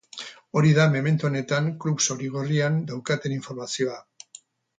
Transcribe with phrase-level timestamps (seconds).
[0.59, 4.01] Hori da memento honetan klub zuri-gorrian daukaten informazioa.